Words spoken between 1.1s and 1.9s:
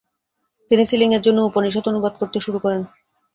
জন্য উপনিষদ